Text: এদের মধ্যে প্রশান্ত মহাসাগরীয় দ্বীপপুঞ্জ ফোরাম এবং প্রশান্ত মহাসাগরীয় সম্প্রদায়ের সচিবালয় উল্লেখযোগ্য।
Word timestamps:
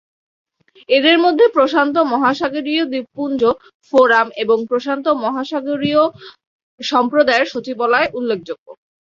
এদের 0.89 1.17
মধ্যে 1.19 1.45
প্রশান্ত 1.57 1.95
মহাসাগরীয় 2.11 2.83
দ্বীপপুঞ্জ 2.91 3.41
ফোরাম 3.89 4.27
এবং 4.43 4.57
প্রশান্ত 4.69 5.05
মহাসাগরীয় 5.23 6.03
সম্প্রদায়ের 6.79 7.47
সচিবালয় 7.53 8.07
উল্লেখযোগ্য। 8.17 8.67